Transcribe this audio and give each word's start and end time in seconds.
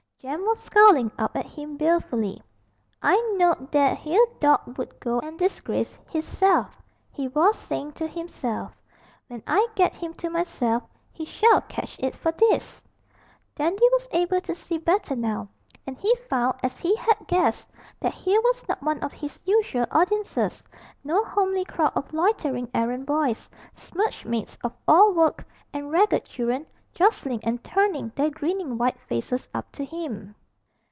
Jem 0.23 0.45
was 0.45 0.59
scowling 0.59 1.11
up 1.17 1.35
at 1.35 1.47
him 1.47 1.77
balefully. 1.77 2.39
'I 3.01 3.35
know'd 3.39 3.71
that 3.71 4.05
'ere 4.05 4.23
dawg 4.39 4.77
would 4.77 4.99
go 4.99 5.19
and 5.19 5.39
disgrace 5.39 5.97
hisself,' 6.11 6.79
he 7.11 7.27
was 7.29 7.57
saying 7.57 7.93
to 7.93 8.05
himself. 8.07 8.71
'When 9.29 9.41
I 9.47 9.67
get 9.73 9.95
him 9.95 10.13
to 10.21 10.29
myself, 10.29 10.83
he 11.11 11.25
shall 11.25 11.61
catch 11.61 11.97
it 11.97 12.15
for 12.15 12.31
this!' 12.33 12.83
Dandy 13.55 13.83
was 13.93 14.07
able 14.11 14.41
to 14.41 14.53
see 14.53 14.77
better 14.77 15.15
now, 15.15 15.47
and 15.87 15.97
he 15.97 16.13
found, 16.29 16.59
as 16.61 16.77
he 16.77 16.95
had 16.97 17.17
guessed, 17.25 17.65
that 17.99 18.13
here 18.13 18.39
was 18.41 18.63
not 18.69 18.83
one 18.83 18.99
of 18.99 19.11
his 19.13 19.41
usual 19.43 19.87
audiences 19.89 20.61
no 21.03 21.23
homely 21.23 21.65
crowd 21.65 21.93
of 21.95 22.13
loitering 22.13 22.69
errand 22.75 23.07
boys, 23.07 23.49
smirched 23.73 24.27
maids 24.27 24.55
of 24.63 24.71
all 24.87 25.13
work, 25.13 25.45
and 25.73 25.91
ragged 25.91 26.25
children 26.25 26.67
jostling 26.93 27.39
and 27.45 27.63
turning 27.63 28.11
their 28.17 28.29
grinning 28.29 28.77
white 28.77 28.99
faces 29.07 29.47
up 29.53 29.71
to 29.71 29.83
him. 29.85 30.35